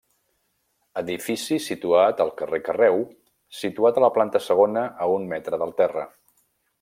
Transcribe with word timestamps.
Edifici 1.01 1.57
situat 1.65 2.23
al 2.25 2.31
carrer 2.41 2.61
Carreu 2.69 2.97
situat 3.61 3.99
a 4.01 4.05
la 4.07 4.13
planta 4.19 4.45
segona 4.49 4.87
a 5.07 5.11
un 5.21 5.33
metre 5.35 5.61
del 5.65 5.77
terra. 5.83 6.07